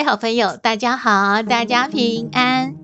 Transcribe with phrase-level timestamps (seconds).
[0.00, 2.74] 位好朋友，大家好，大家平安。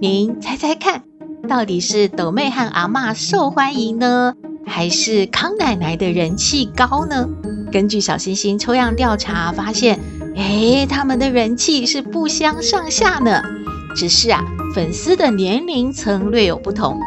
[0.00, 1.04] 您猜猜看，
[1.48, 4.34] 到底是斗妹和阿嬷受欢迎呢，
[4.66, 7.28] 还是康奶奶的人气高呢？
[7.70, 10.00] 根据小星星抽样调查发现，
[10.34, 13.40] 诶，他们的人气是不相上下呢。
[13.94, 14.42] 只是啊，
[14.74, 16.98] 粉丝的年龄层略有不同。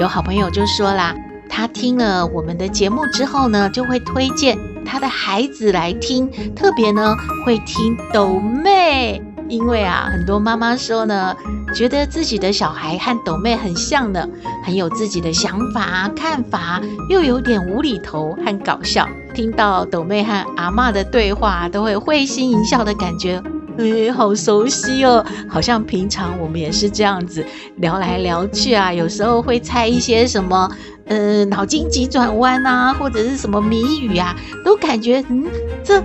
[0.00, 1.14] 有好朋友就说啦，
[1.48, 4.58] 他听了我们的节目之后呢，就会推荐。
[4.86, 11.36] 他的孩子来听，特别呢会听抖妹，因为啊，很多妈妈说呢，
[11.74, 14.26] 觉得自己的小孩和抖妹很像呢，
[14.64, 19.06] 很有自己的想法、看法，又有点无厘头和搞笑。
[19.34, 23.42] 听到抖妹和阿嬷的对话，都会会心一笑的感觉，
[23.78, 27.44] 哎，好熟悉哦，好像平常我们也是这样子
[27.76, 30.70] 聊来聊去啊，有时候会猜一些什么。
[31.08, 35.44] 呃，脑筋急转弯啊，或者是什么谜语啊，都感觉嗯，
[35.84, 36.02] 这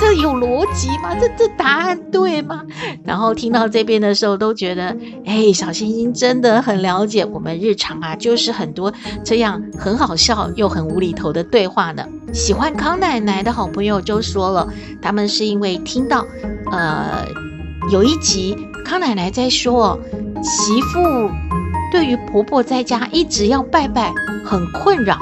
[0.00, 1.14] 这有逻辑吗？
[1.14, 2.64] 这这答案对吗？
[3.04, 8.92] 然后听到这边的时候，都觉得，哎，小星星真的很了解我们日常啊，就是很多
[9.24, 12.04] 这样很好笑又很无厘头的对话呢。
[12.32, 14.68] 喜欢康奶奶的好朋友就说了，
[15.00, 16.26] 他们是因为听到，
[16.70, 17.26] 呃，
[17.90, 19.98] 有一集康奶奶在说
[20.42, 21.30] 媳妇。
[21.92, 24.14] 对于婆婆在家一直要拜拜
[24.46, 25.18] 很困扰，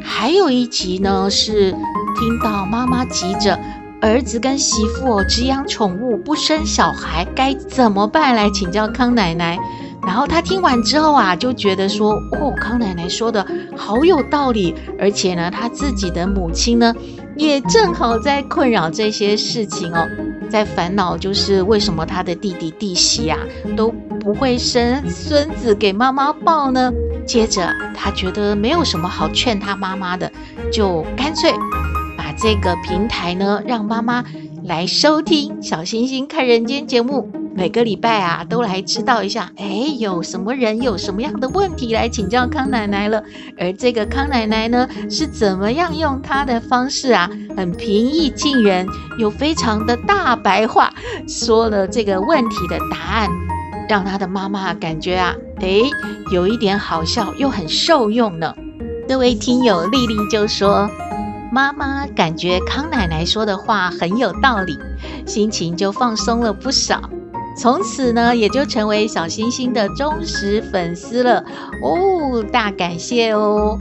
[0.00, 1.72] 还有一集呢是
[2.16, 3.58] 听到妈妈急着
[4.00, 9.58] 儿子跟媳妇只养宠物不生小孩该怎么办来请教康奶奶，
[10.02, 13.46] 然后她听完之后啊就觉得说哦康奶奶说的
[13.76, 16.94] 好有道理，而且呢她自己的母亲呢
[17.36, 20.06] 也正好在困扰这些事情哦，
[20.48, 23.38] 在烦恼就是为什么她的弟弟弟媳啊
[23.76, 23.94] 都。
[24.22, 26.92] 不会生孙子给妈妈抱呢？
[27.26, 30.30] 接着他觉得没有什么好劝他妈妈的，
[30.70, 31.50] 就干脆
[32.18, 34.22] 把这个平台呢让妈妈
[34.70, 43.20] 来收听《小星星看人间》节目，每个礼拜啊都来知道一下，哎，有什么人有什么样的问题来请教康奶奶了。
[43.58, 48.86] 而这个康奶奶呢是怎么样用她的方式啊，很平易近人，
[49.18, 50.94] 又非常的大白话，
[51.26, 53.28] 说了这个问题的答案。
[53.88, 55.82] 让她的妈妈感觉啊，诶，
[56.32, 58.54] 有一点好笑，又很受用呢。
[59.08, 60.88] 这位听友丽丽就说
[61.52, 64.78] ：“妈妈感觉康奶奶说的话很有道理，
[65.26, 67.10] 心情就放松了不少。
[67.58, 71.44] 从此呢，也就成为小星星的忠实粉丝了。
[71.82, 73.76] 哦，大感谢哦！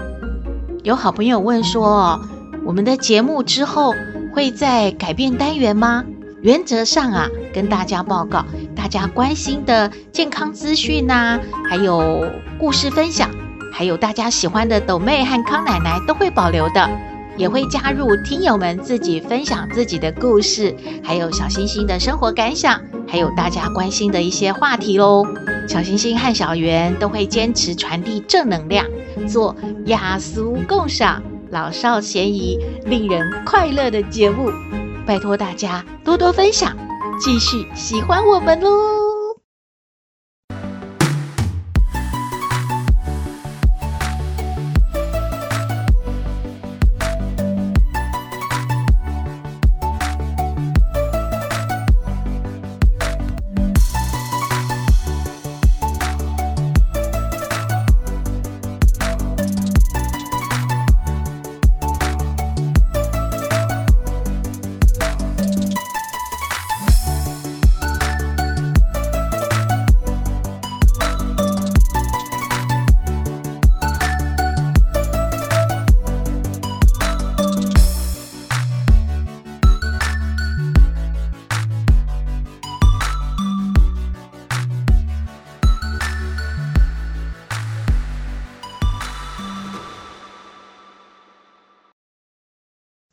[0.84, 2.20] 有好朋友问说，
[2.66, 3.94] 我们的节目之后
[4.34, 6.04] 会再改变单元吗？
[6.42, 8.44] 原则上啊，跟大家报告。”
[8.76, 12.26] 大家关心的健康资讯呐，还有
[12.58, 13.30] 故事分享，
[13.72, 16.90] 还有大家喜欢的斗妹和康奶奶都会保留的，
[17.40, 25.26] 也会加入听友们自己分享自己的故事，还有小星星的生活感想，还有大家关心的一些话题喽。
[25.66, 28.86] 小星星和小圆都会坚持传递正能量，
[29.26, 29.56] 做
[29.86, 34.52] 雅俗共赏、老少咸宜、令人快乐的节目，
[35.06, 36.76] 拜托大家多多分享。
[37.22, 39.09] 继续喜欢我们喽！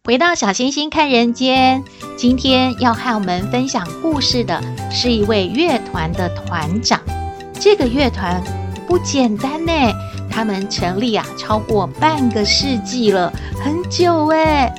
[0.07, 1.83] 回到小星星看人间，
[2.17, 7.01] 今天要和我们分享故事的是一位乐团的团长。
[7.59, 8.41] 这个乐团
[8.87, 9.73] 不简单呢，
[10.31, 14.73] 他们成立啊超过半个世纪了，很久诶。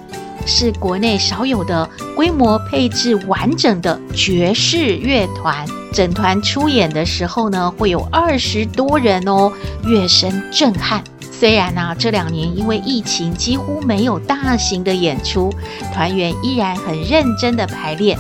[0.46, 5.68] 是国内少有的规模配置完整的爵士乐团。
[5.92, 9.52] 整团出演的时候呢，会有二十多人哦，
[9.84, 11.04] 乐声震撼。
[11.40, 15.54] 虽然呢、这两年因为疫情几乎没有大型的演出，
[15.94, 18.18] 团员依然很认真的排练。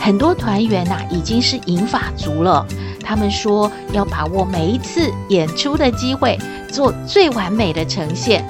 [0.00, 2.64] 很多团员呐、啊，已经是银发族了。
[3.02, 6.38] 他们说要把握每一次演出的机会，
[6.70, 8.44] 做最完美的呈现。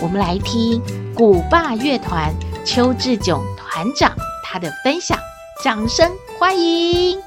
[0.00, 0.80] 我们来听
[1.12, 2.32] 古霸乐团
[2.64, 4.12] 邱志炯团长
[4.44, 5.18] 他的分享，
[5.64, 6.08] 掌声
[6.38, 7.18] 欢迎！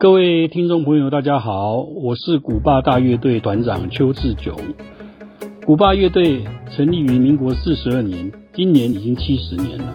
[0.00, 4.54] 各位听众朋友，大家好，我是古霸大乐队团长邱志炯。
[5.66, 9.92] 鼓霸乐队成立于民国四十二年，今年已经七十年了。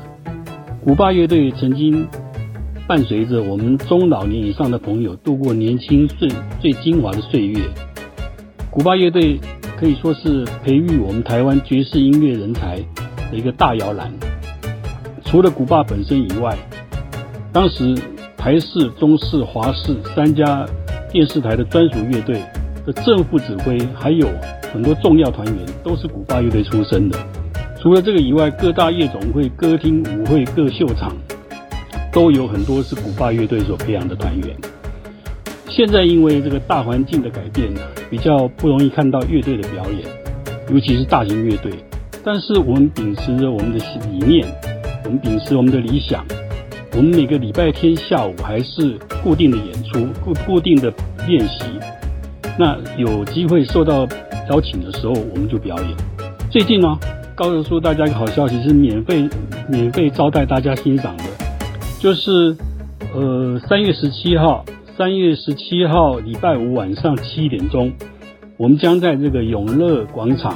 [0.83, 2.05] 古霸乐队曾经
[2.85, 6.27] 伴随着我们中老年以上的朋友度过年轻岁
[6.59, 7.61] 最精华的岁月。
[8.69, 9.39] 古霸乐队
[9.77, 12.75] 可以说是培育我们台湾爵士音乐人才
[13.31, 14.11] 的一个大摇篮。
[15.23, 16.57] 除了古霸本身以外，
[17.53, 17.95] 当时。
[18.43, 20.67] 台视、中视、华视三家
[21.09, 22.41] 电视台的专属乐队
[22.85, 24.27] 的正副指挥，还有
[24.73, 27.17] 很多重要团员都是古巴乐队出身的。
[27.81, 31.15] 除了这个以外，各大夜总会、歌厅、舞会、各秀场
[32.11, 34.53] 都有很多是古巴乐队所培养的团员。
[35.69, 37.71] 现在因为这个大环境的改变，
[38.09, 40.01] 比较不容易看到乐队的表演，
[40.69, 41.71] 尤其是大型乐队。
[42.25, 44.45] 但是我们秉持着我们的理念，
[45.05, 46.25] 我们秉持我们的理想。
[46.95, 50.93] 我们每个礼拜天下午还是固定的演出，固固定的
[51.27, 51.65] 练习。
[52.55, 54.07] 那有机会受到
[54.47, 55.87] 邀请的时候，我们就表演。
[56.51, 56.95] 最近呢，
[57.33, 59.27] 告诉大家一个好消息，是免费
[59.67, 61.23] 免费招待大家欣赏的，
[61.99, 62.55] 就是
[63.15, 64.63] 呃三月十七号，
[64.95, 67.91] 三月十七号礼拜五晚上七点钟，
[68.55, 70.55] 我们将在这个永乐广场，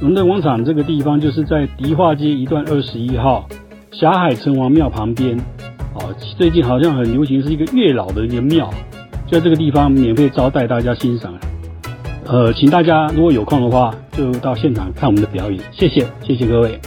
[0.00, 3.46] 永乐广场这个地方就是在迪化街一段二十一号
[3.92, 5.38] 霞海城隍庙旁边。
[5.96, 8.70] 哦，最近好像很流行，是一个月老的一个庙，
[9.30, 11.32] 在这个地方免费招待大家欣赏。
[12.26, 15.58] 呃，请大家如果有空的话，就到现场看我们的表演。
[15.72, 16.78] 谢谢，谢谢各位。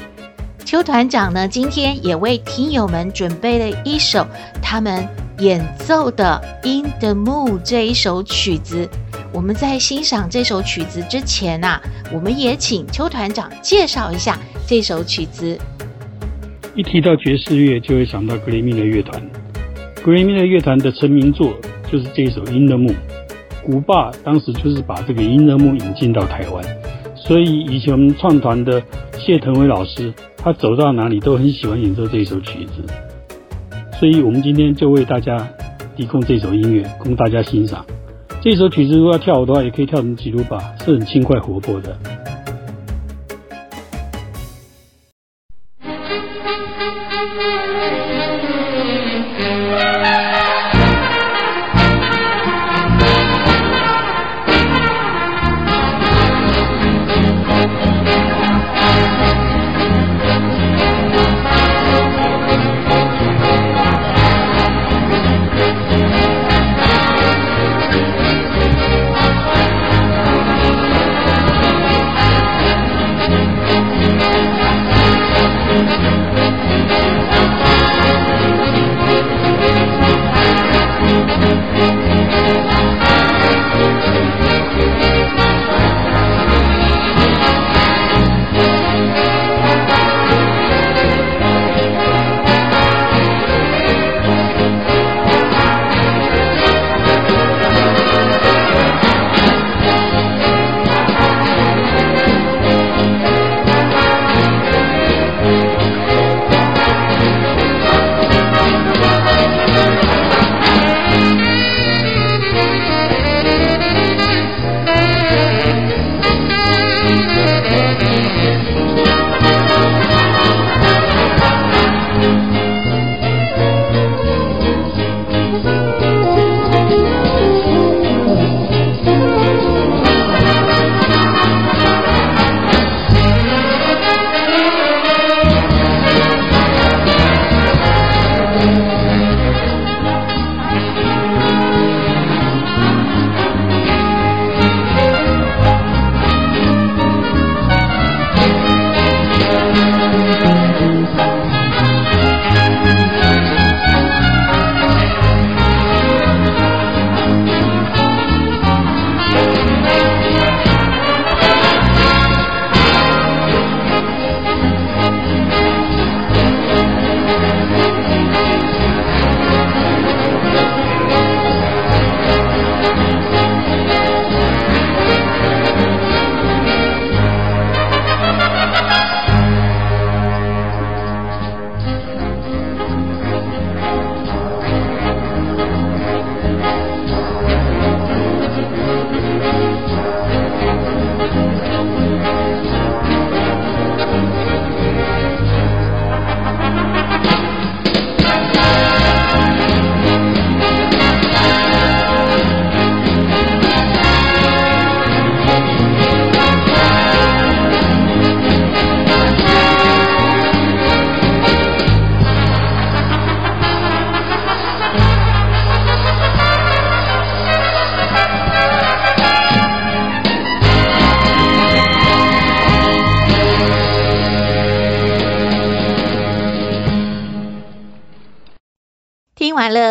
[0.64, 4.28] 邱团长呢，今天也为听友们准备了一首
[4.62, 5.08] 他们
[5.40, 8.88] 演奏的《In the Moon》这一首曲子。
[9.34, 11.82] 我们在欣赏这首曲子之前啊，
[12.14, 15.58] 我们也请邱团长介绍一下这首曲子。
[16.80, 19.22] 一提到爵士乐，就会想到格雷米勒乐团。
[20.02, 21.54] 格雷米勒乐团的成名作
[21.92, 22.94] 就是这一首《In the Moon》。
[23.66, 26.64] 古巴当时就是把这个《In the Moon》引进到台湾，
[27.18, 28.82] 所以以前我们创团的
[29.18, 32.82] 谢腾伟老师，他走到哪里都很喜欢演奏这首曲子。
[34.00, 35.38] 所以我们今天就为大家
[35.98, 37.86] 提供这首音乐，供大家欣赏。
[38.40, 41.94] 这首曲子如果要跳舞的话，也可以跳成吉鲁巴，是很轻快活泼的。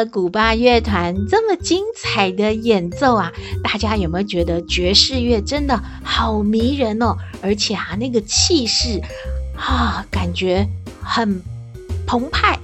[0.06, 7.16] 古巴乐团这么精彩的演奏啊，大家有没有觉得爵士乐真的好迷人哦？
[7.42, 9.00] 而且啊，那个气势
[9.56, 10.68] 啊，感觉
[11.02, 11.42] 很
[12.06, 12.58] 澎湃、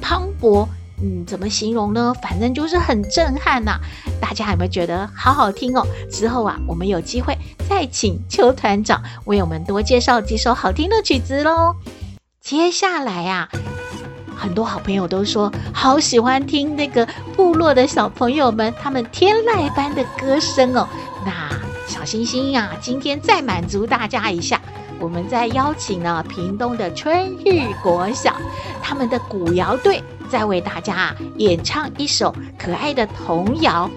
[0.00, 0.66] 磅礴。
[1.02, 2.14] 嗯，怎么形容呢？
[2.22, 3.78] 反正就是很震撼呐、
[4.18, 5.86] 大家有没有觉得好好听哦？
[6.10, 7.36] 之后啊，我们有机会
[7.68, 11.76] 再请邱团长为我们多介绍几首好听的曲子喽。
[12.40, 13.50] 接下来啊，
[14.36, 20.86] 很多好朋友都说好喜欢听那个部落的小朋友们他们天籁般的歌声哦。
[21.24, 21.50] 那
[21.86, 24.60] 小星星呀、啊，今天再满足大家一下，
[25.00, 28.36] 我们再邀请呢屏东的春日国小
[28.82, 30.02] 他们的古谣队。
[30.28, 33.88] 再为大家演唱一首可爱的童谣，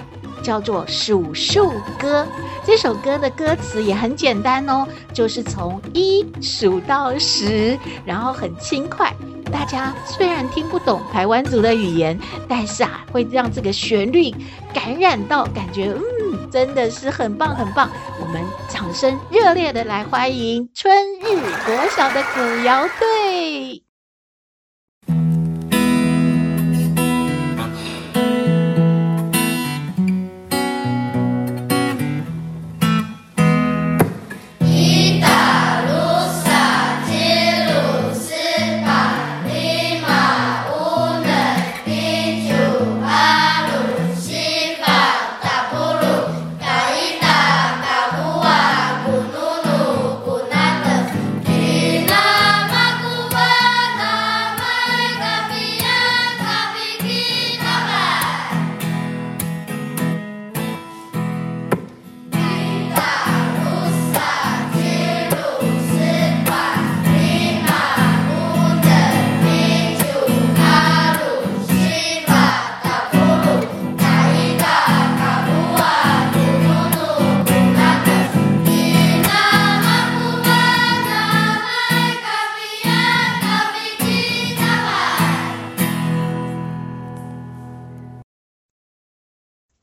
[0.42, 2.24] 叫做《数数歌》。
[2.66, 9.14] 这首歌的歌词也很简单哦，就是从一数到十，然后很轻快。
[9.52, 14.32] 大家虽然听不懂台湾族的语言，但是啊，会让这个旋律
[14.72, 17.90] 感染到，感觉嗯，真的是很棒很棒。
[18.22, 23.89] 我们掌声热烈的来欢迎春日国小的古谣队。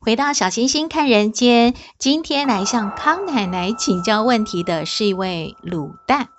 [0.07, 6.29] 回到小星星看人间，今天来向康奶奶请教问题的是一位卤蛋。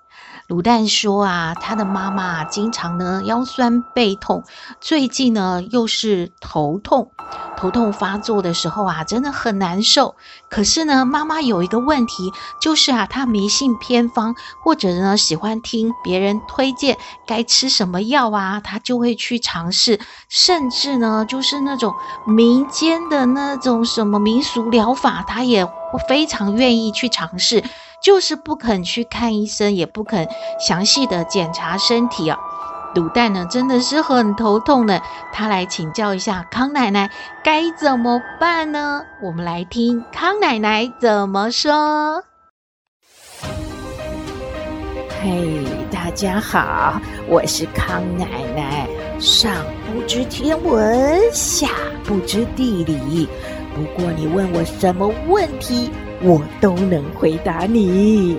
[0.49, 4.43] 卤蛋说啊，他的妈妈经常呢腰酸背痛，
[4.81, 7.11] 最近呢又是头痛，
[7.55, 10.15] 头痛发作的时候啊，真的很难受。
[10.49, 21.93] 可是呢，妈妈有一个问题，就是啊，她迷信偏方，或者呢喜欢听别人推荐该吃什么药啊，她就会去尝试，甚至呢就是那种
[22.25, 25.63] 民间的那种什么民俗疗法，她也
[26.07, 27.63] 非常愿意去尝试。
[28.01, 30.27] 就是不肯去看医生，也不肯
[30.59, 32.37] 详细的检查身体啊。
[32.95, 34.99] 卤蛋呢，真的是很头痛呢。
[35.31, 37.11] 他来请教一下康奶奶
[37.43, 39.03] 该怎么办呢？
[39.21, 42.23] 我们来听康奶奶怎么说。
[45.21, 48.25] 嘿，大家好，我是康奶
[48.55, 48.87] 奶。
[49.19, 49.51] 上
[49.85, 51.67] 不知天文，下
[52.05, 53.27] 不知地理，
[53.75, 55.91] 不过你问我什么问题，
[56.21, 58.37] 我都能回答你。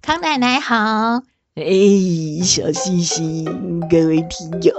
[0.00, 1.22] 康奶奶好，
[1.56, 1.64] 哎，
[2.44, 4.74] 小星星，各位听友，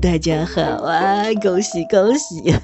[0.00, 1.24] 大家好啊！
[1.42, 2.54] 恭喜恭喜！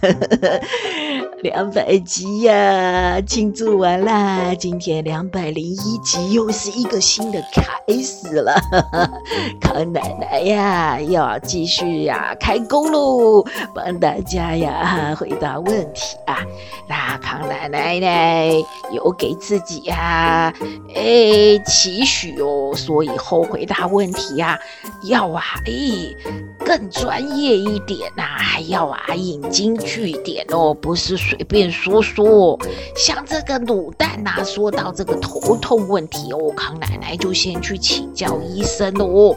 [1.42, 4.54] 两百集呀、啊，庆祝完啦！
[4.54, 8.54] 今天两百零一集，又是一个新的开始了。
[9.60, 13.44] 康奶奶呀，要继续呀，开工喽，
[13.74, 16.38] 帮大家呀回答问题啊。
[16.88, 20.54] 那康奶奶呢，有给自己呀，
[20.94, 24.56] 哎，期许哦，说以后回答问题呀，
[25.08, 26.14] 要啊，哎。
[26.64, 32.58] 更专业一点呐、啊，还要啊引经据典哦，不是随便说说。
[32.94, 39.34] 像这个卤蛋呐，说到这个头痛问题哦，康奶奶就先去请教医生哦。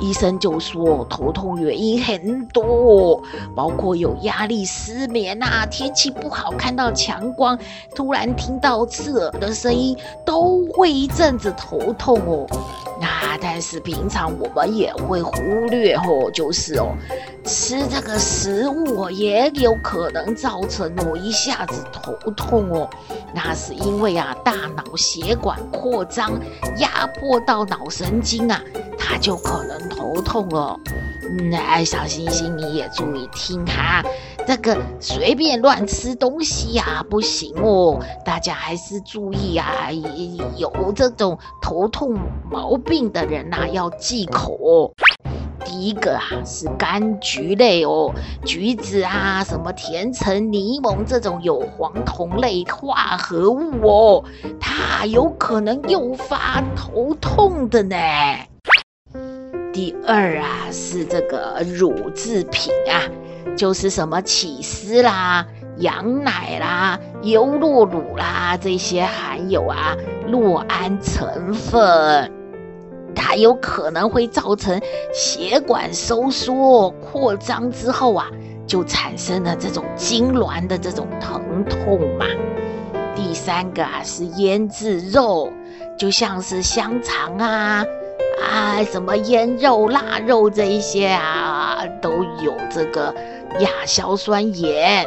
[0.00, 3.22] 医生就说头痛原因很多，
[3.54, 7.56] 包括有压力、失眠呐、啊，天气不好看到强光，
[7.94, 12.46] 突然听到刺耳的声音，都会一阵子头痛哦。
[13.00, 15.32] 那但是平常我们也会忽
[15.66, 16.94] 略哦，就是哦，
[17.44, 22.88] 吃这个食物哦，也有可能造成我一下子头痛哦。
[23.34, 26.32] 那是因为啊，大脑血管扩张
[26.78, 28.60] 压迫到脑神经啊，
[29.08, 30.78] 它就可能头痛哦。
[31.50, 34.02] 那小星星你也注意听哈，
[34.46, 39.90] 这个随便乱吃东西呀、啊、不行哦，大家还是注意啊，
[40.56, 42.18] 有这种头痛
[42.50, 44.90] 毛病的人呐、要忌口哦。
[45.64, 48.12] 第一个啊是柑橘类哦，
[48.44, 54.24] 橘子啊，什么甜橙、柠檬这种有黄酮类化合物哦，
[54.60, 57.96] 它有可能诱发头痛的呢。
[59.76, 62.96] 第二啊是这个乳制品啊，
[63.54, 69.94] 就是什么起司啦、羊奶啦、优酪乳啦这些含有啊
[70.30, 72.32] 酪胺成分。
[73.14, 74.80] 它有可能会造成
[75.12, 78.30] 血管收缩扩张之后啊，
[78.66, 82.24] 就产生了这种痉挛的这种疼痛嘛。
[83.14, 85.52] 第三个啊是腌制肉，
[85.98, 87.84] 就像是香肠啊
[88.42, 92.10] 啊什么腌肉、腊肉这一些啊，都
[92.42, 93.14] 有这个
[93.60, 95.06] 亚硝酸盐，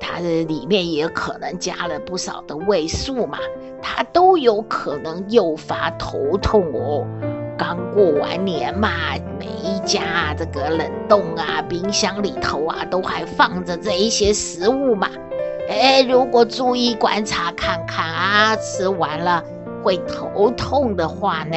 [0.00, 3.38] 它的里面也可能加了不少的味素嘛，
[3.82, 7.06] 它都有可能诱发头痛哦。
[7.58, 8.88] 刚过完年嘛，
[9.38, 15.08] 每一家这个冷冻啊、冰箱里头啊，都还放着这一些食物嘛。
[15.68, 19.44] 哎，如果注意观察看看啊，吃完了
[19.84, 21.56] 会头痛的话呢，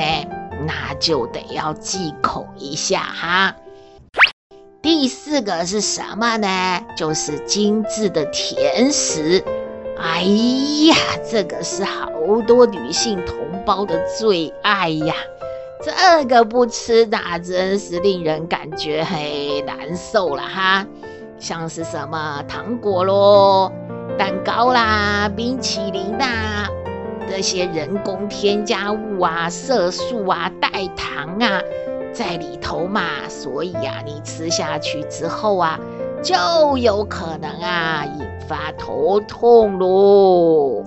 [0.66, 3.56] 那就得要忌口一下哈。
[4.82, 6.82] 第四个是什么呢？
[6.96, 9.44] 就是精致的甜食。
[9.98, 10.96] 哎呀，
[11.30, 12.12] 这个是好
[12.46, 15.16] 多女性同胞的最爱呀。
[15.82, 19.18] 这个不吃，那真是令人感觉很
[19.66, 20.86] 难受了哈。
[21.40, 23.72] 像是什么糖果咯、
[24.18, 26.68] 蛋糕啦、冰淇淋啦，
[27.30, 31.62] 这些人工添加物啊、色素啊、代糖啊，
[32.14, 35.80] 在里头嘛，所以啊，你吃下去之后啊，
[36.24, 40.84] 就有可能啊，引发头痛喽。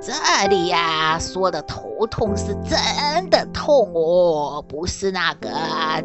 [0.00, 0.12] 这
[0.48, 5.50] 里呀、啊，说的头痛是真的痛哦，不是那个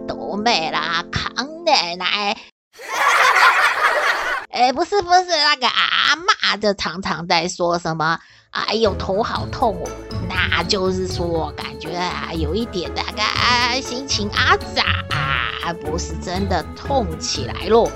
[0.08, 2.38] 斗妹啦、康奶奶。
[4.52, 8.18] 哎，不是不是，那个阿嬷就常常在说什么，
[8.52, 9.90] 哎呦头好痛哦，
[10.28, 17.90] 那就是说感觉啊有一点那个心情阿杂啊，不是真的痛起来咯。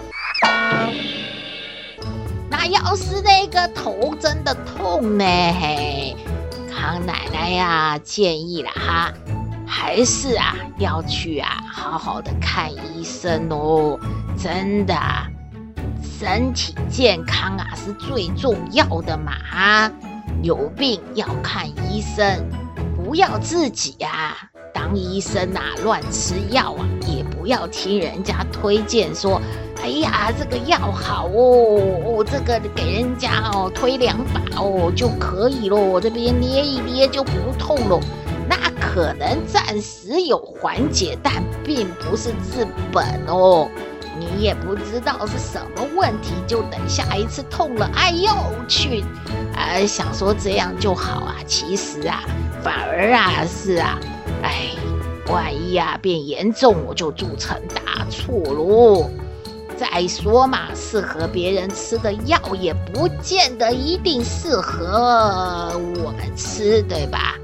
[2.49, 5.25] 那要是那个头真的痛呢？
[5.25, 6.15] 嘿，
[6.71, 9.11] 康奶奶呀、建议了哈，
[9.65, 13.99] 还是啊要去啊好好的看医生哦。
[14.37, 14.95] 真的，
[16.19, 19.91] 身体健康啊是最重要的嘛。
[20.41, 22.45] 有病要看医生，
[22.95, 24.35] 不要自己啊
[24.73, 29.41] 当医生啊乱吃药啊，也不要听人家推荐说。
[29.81, 37.99] 哎呀，这个药好哦，哦，这个给人家哦推两把哦就可以咯，这边捏一捏就不痛咯。
[38.47, 43.67] 那可能暂时有缓解，但并不是治本哦。
[44.35, 48.31] 你也不知道是什么问题，就等下一次痛了，哎呦
[48.67, 49.03] 去，
[49.55, 52.23] 呃，想说这样就好啊，其实啊，
[52.63, 53.99] 反而啊是啊，
[54.41, 54.69] 哎，
[55.27, 59.09] 万一啊变严重，我就铸成大错喽。
[59.75, 65.71] 再说嘛，适合别人吃的药也不见得一定适合
[66.03, 67.35] 我们吃，对吧？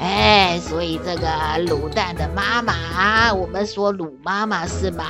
[0.00, 1.28] 哎，所以这个
[1.66, 5.04] 卤蛋的妈妈，我们说卤妈妈是吗？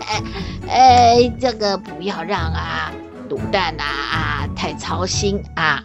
[0.68, 2.92] 哎，这个不要让啊
[3.30, 5.82] 卤蛋呐啊太操心啊。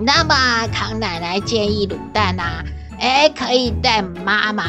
[0.00, 2.62] 那么康奶奶建议卤蛋呐，
[3.00, 4.64] 哎，可以带妈妈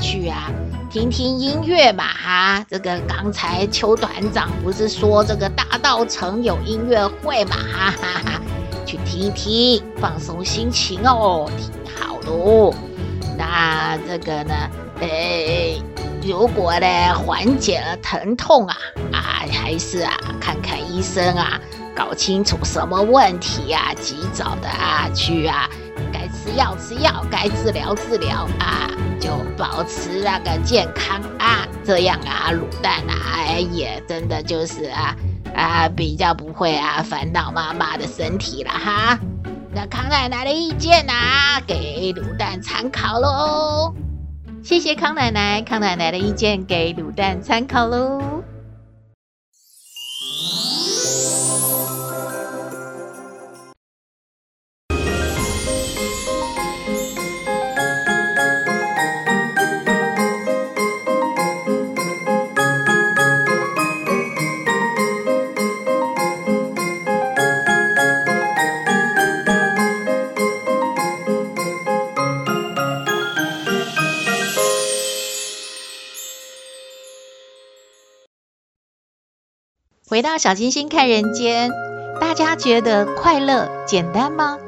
[0.00, 0.50] 去啊。
[0.88, 8.40] 听听音乐嘛，哈，这个刚才邱团长不是说这个大稻城有音乐会嘛，哈哈哈，
[8.84, 12.74] 去听一听，放松心情哦，听好的哦。
[13.36, 14.54] 那这个呢，
[15.00, 15.80] 诶，
[16.22, 18.76] 如果呢缓解了疼痛啊，
[19.12, 19.18] 啊，
[19.52, 21.60] 还是啊看看医生啊，
[21.94, 25.68] 搞清楚什么问题啊，及早的啊去啊。
[26.12, 35.14] 该吃药吃药，该治疗治疗啊，就保持那个健康啊，这样啊，卤蛋啊也真的就是啊
[35.54, 39.18] 啊比较不会啊烦恼妈妈的身体了哈。
[39.72, 43.94] 那康奶奶的意见啊，给卤蛋参考喽。
[44.62, 48.42] 谢谢康奶奶，康奶奶的意见给卤蛋参考喽。
[80.20, 81.70] 回到小星星看人间，
[82.20, 84.58] 大家觉得快乐简单吗？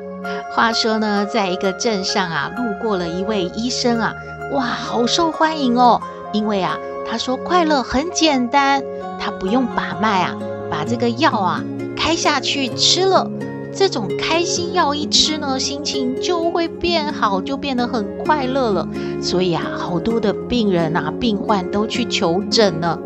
[0.51, 4.15] 话说呢，在一个镇上啊，路过了一位医生啊，
[4.53, 6.01] 哇，好受欢迎哦，
[6.33, 8.83] 因为啊，他说快乐很简单，
[9.21, 10.35] 他不用把脉啊，
[10.71, 11.63] 把这个药啊
[11.95, 13.31] 开下去吃了，
[13.75, 18.89] 这种开心药一吃呢，心情就会变好，就变得很快乐了。
[19.21, 22.99] 所以啊，好多的病人啊、病患都去求诊了。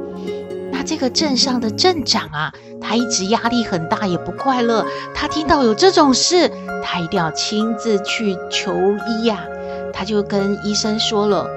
[0.87, 4.87] 这个镇上的镇长啊，他一直压力很大，也不快乐。
[5.13, 6.49] 他听到有这种事，
[6.83, 8.73] 他一定要亲自去求
[9.09, 9.45] 医呀、
[9.93, 11.49] 他就跟医生说了：“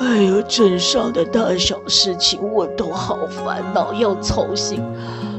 [0.00, 4.82] 哎呀，镇上的大小事情我都好烦恼，要操心。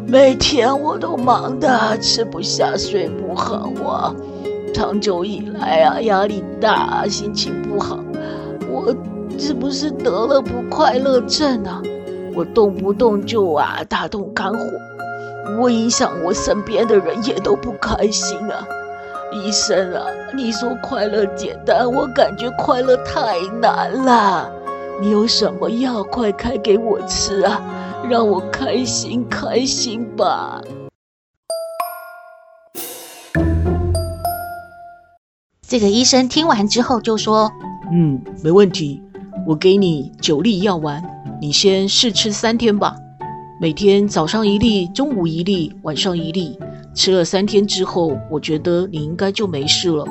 [0.08, 4.14] 每天我都忙得吃不下、睡不好啊。
[4.72, 7.98] 长久以来啊，压力大，心情不好。
[8.70, 8.96] 我
[9.40, 11.82] 是不是得了不快乐症啊？”
[12.36, 14.60] 我动不动就啊大动肝火，
[15.60, 18.68] 我影响我身边的人也都不开心啊。
[19.32, 24.52] 医生啊，你说快乐简单，我感觉快乐太难了。
[25.02, 27.62] 你有什么药，快开给我吃啊，
[28.08, 30.62] 让我开心开心吧。
[35.68, 37.52] 这个医生听完之后就说
[37.92, 39.02] ：“嗯，没问题，
[39.46, 41.04] 我给你九粒药丸。”
[41.42, 42.96] 你先试吃三天吧，
[43.60, 46.58] 每天早上一粒，中午一粒，晚上一粒。
[46.96, 50.06] 吃了三天之后，我觉得你应该就没事了。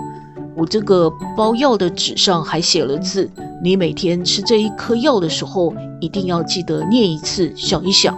[0.54, 3.30] 我这个包药的纸上还写了字，
[3.62, 8.14] 你每天吃这一颗药的时候，一定要记得念一次，想一想。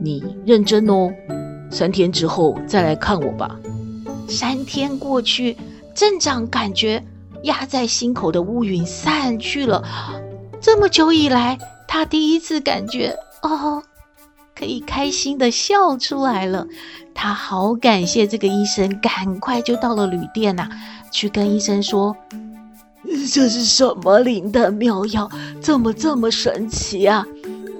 [0.00, 1.10] 你认真哦，
[1.70, 3.54] 三天之后再来看我吧。
[4.28, 5.58] 三天过去，
[5.94, 7.04] 镇长感觉
[7.44, 9.82] 压在心口的乌云散去了。
[10.60, 13.82] 这么久以来，他第一次感觉哦，
[14.54, 16.66] 可以开心的笑出来了。
[17.14, 20.68] 他好感谢这个医生，赶快就到了旅店呐、
[21.10, 22.16] 去跟医生说
[23.32, 25.30] ：“这是什么灵丹妙药？
[25.60, 27.26] 怎么这么神奇啊？”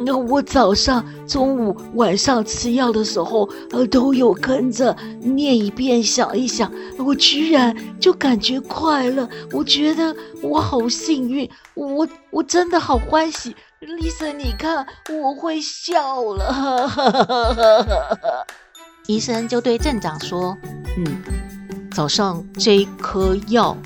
[0.03, 9.29] 那我早上、中午、晚上吃药的时候，呃，都有跟着念一遍、想一想，我居然就感觉快乐。
[9.53, 13.55] 我觉得我好幸运，我我真的好欢喜。
[14.01, 16.91] 医生，你看我会笑了。
[19.07, 20.57] 医生就对镇长说
[20.97, 21.23] ：“嗯，
[21.93, 23.77] 早上这一颗药，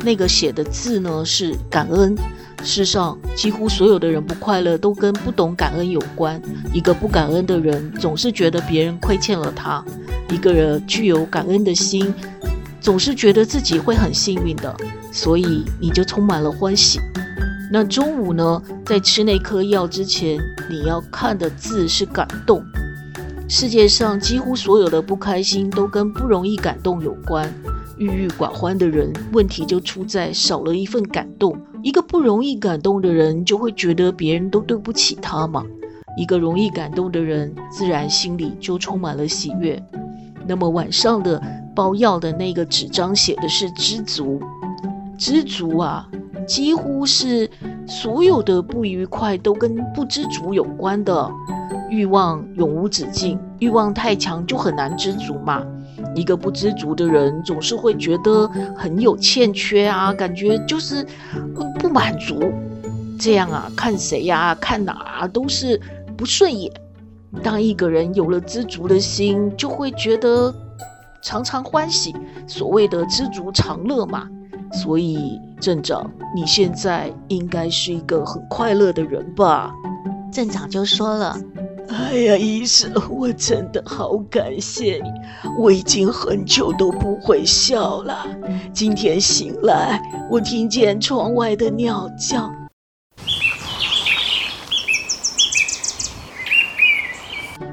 [0.00, 2.16] 那个写的字呢是感恩。”
[2.64, 6.40] 世上几乎所有的人不快乐，都跟不懂感恩有关。
[6.72, 9.84] 一个不感恩的人，总是觉得别人亏欠了他；
[10.32, 12.14] 一个人具有感恩的心，
[12.80, 14.74] 总是觉得自己会很幸运的。
[15.10, 17.00] 所以你就充满了欢喜。
[17.70, 20.38] 那中午呢，在吃那颗药之前，
[20.70, 22.62] 你要看的字是感动。
[23.48, 27.52] 世界上几乎所有的不开心，都跟不容易感动有关。
[28.02, 31.56] 郁郁寡欢的人，问题就出在少了一份感动。
[31.84, 35.64] 一个不容易感动的人，就会觉得别人都对不起他嘛。
[36.16, 39.80] 一个容易感动的人，自然心里就充满了喜悦。
[40.48, 41.40] 那么晚上的
[41.76, 44.40] 包药的那个纸张写的是知足，
[45.16, 46.08] 知足啊，
[46.44, 47.48] 几乎是
[47.86, 51.30] 所有的不愉快都跟不知足有关的。
[51.88, 55.64] 欲望永无止境，欲望太强就很难知足嘛。
[56.14, 61.06] 一个不知足的人，总是会觉得很有欠缺啊，感觉就是
[61.78, 62.52] 不满足。
[63.18, 65.80] 这样啊，看谁呀、看哪儿都是
[66.16, 66.72] 不顺眼。
[67.42, 70.54] 当一个人有了知足的心，就会觉得
[71.22, 72.14] 常常欢喜。
[72.46, 74.28] 所谓的知足常乐嘛。
[74.72, 79.72] 所以镇长，你现在应该是一个很快乐的人吧？
[80.32, 81.38] 镇长就说了。
[81.88, 85.10] 哎呀，医生，我真的好感谢你！
[85.58, 88.26] 我已经很久都不会笑了。
[88.72, 92.50] 今天醒来，我听见窗外的鸟叫，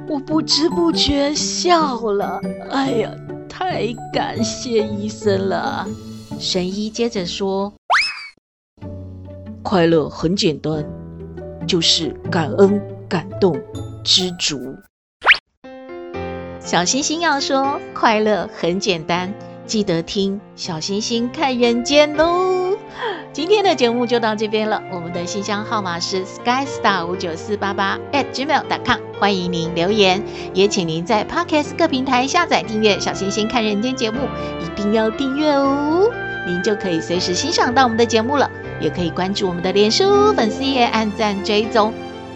[0.08, 2.42] 我不知不觉笑了。
[2.72, 3.12] 哎呀，
[3.48, 5.88] 太感谢医生了！
[6.40, 7.74] 神医接着说
[9.62, 10.86] ：“快乐很简单，
[11.68, 13.58] 就是感恩、感动。”
[14.12, 14.80] 知足，
[16.60, 19.32] 小星星要说快乐很简单，
[19.68, 22.76] 记得听小星星看人间喽。
[23.32, 30.24] 今天的节目就到这边了，我们的信箱号码是 skystar 五九四八八 at gmail.com，欢迎您留言，
[30.56, 34.22] 也请您在 Podcast 各平台下载订阅小星星看人间节目，
[34.60, 36.10] 一定要订阅哦，
[36.48, 38.50] 您就可以随时欣赏到我们的节目了，
[38.82, 41.94] 也可以关注我们的脸书粉丝页，按赞追踪。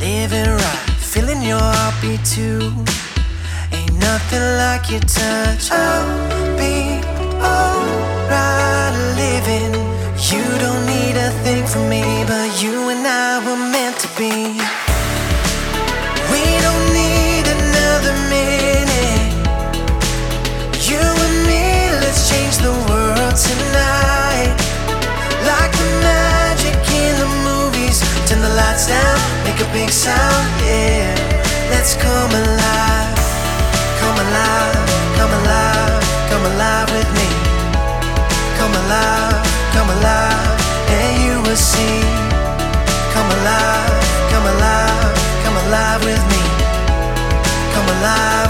[0.00, 2.72] living right, feeling your heartbeat too.
[3.72, 5.70] Ain't nothing like your touch.
[5.70, 7.04] I'll be
[7.36, 9.74] alright living.
[10.30, 14.79] You don't need a thing from me, but you and I were meant to be.
[41.50, 46.42] Come alive, come alive, come alive with me.
[47.74, 48.40] Come alive.